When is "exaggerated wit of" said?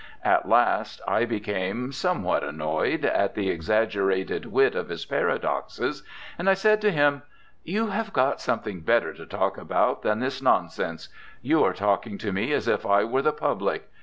3.51-4.89